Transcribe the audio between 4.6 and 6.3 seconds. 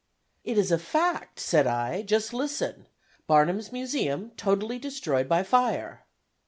destroyed by fire.